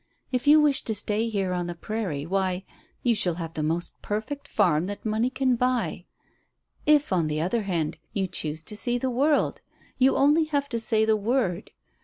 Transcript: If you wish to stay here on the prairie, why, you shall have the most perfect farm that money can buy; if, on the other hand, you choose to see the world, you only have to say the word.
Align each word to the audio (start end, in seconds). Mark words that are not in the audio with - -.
If 0.31 0.47
you 0.47 0.59
wish 0.59 0.81
to 0.85 0.95
stay 0.95 1.29
here 1.29 1.53
on 1.53 1.67
the 1.67 1.75
prairie, 1.75 2.25
why, 2.25 2.65
you 3.03 3.13
shall 3.13 3.35
have 3.35 3.53
the 3.53 3.61
most 3.61 3.93
perfect 4.01 4.47
farm 4.47 4.87
that 4.87 5.05
money 5.05 5.29
can 5.29 5.55
buy; 5.55 6.05
if, 6.87 7.13
on 7.13 7.27
the 7.27 7.39
other 7.39 7.61
hand, 7.61 7.99
you 8.11 8.25
choose 8.25 8.63
to 8.63 8.75
see 8.75 8.97
the 8.97 9.11
world, 9.11 9.61
you 9.99 10.15
only 10.15 10.45
have 10.45 10.67
to 10.69 10.79
say 10.79 11.05
the 11.05 11.15
word. 11.15 11.69